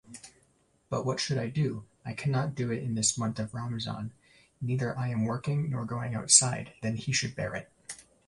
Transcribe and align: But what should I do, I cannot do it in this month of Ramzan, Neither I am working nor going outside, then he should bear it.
But 0.89 1.05
what 1.05 1.19
should 1.19 1.37
I 1.37 1.47
do, 1.49 1.85
I 2.03 2.13
cannot 2.13 2.55
do 2.55 2.71
it 2.71 2.81
in 2.81 2.95
this 2.95 3.19
month 3.19 3.37
of 3.37 3.53
Ramzan, 3.53 4.13
Neither 4.59 4.97
I 4.97 5.09
am 5.09 5.25
working 5.25 5.69
nor 5.69 5.85
going 5.85 6.15
outside, 6.15 6.73
then 6.81 6.95
he 6.95 7.11
should 7.11 7.35
bear 7.35 7.53
it. 7.53 7.71